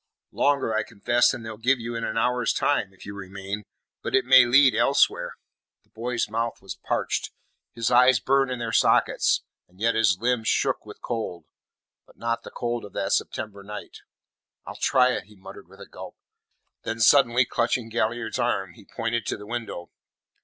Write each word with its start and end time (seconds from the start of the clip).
"Longer, 0.31 0.73
I 0.73 0.81
confess, 0.81 1.29
than 1.29 1.43
they'll 1.43 1.57
give 1.59 1.79
you 1.79 1.93
in 1.93 2.03
an 2.03 2.17
hour's 2.17 2.53
time, 2.53 2.91
if 2.91 3.05
you 3.05 3.13
remain; 3.15 3.65
but 4.01 4.15
it 4.15 4.25
may 4.25 4.45
lead 4.47 4.73
elsewhere." 4.73 5.35
The 5.83 5.91
boy's 5.91 6.27
mouth 6.27 6.59
was 6.59 6.73
parched. 6.73 7.29
His 7.75 7.91
eyes 7.91 8.19
burned 8.19 8.49
in 8.49 8.57
their 8.57 8.71
sockets, 8.71 9.43
and 9.67 9.79
yet 9.79 9.93
his 9.93 10.17
limbs 10.19 10.47
shook 10.47 10.87
with 10.87 11.03
cold 11.03 11.45
but 12.07 12.17
not 12.17 12.41
the 12.41 12.49
cold 12.49 12.83
of 12.83 12.93
that 12.93 13.11
September 13.13 13.61
night. 13.61 13.99
"I'll 14.65 14.75
try 14.75 15.11
it," 15.11 15.25
he 15.25 15.35
muttered 15.35 15.67
with 15.67 15.79
a 15.79 15.85
gulp. 15.85 16.15
Then 16.81 16.99
suddenly 16.99 17.45
clutching 17.45 17.89
Galliard's 17.89 18.39
arm, 18.39 18.73
he 18.73 18.85
pointed 18.85 19.27
to 19.27 19.37
the 19.37 19.45
window. 19.45 19.91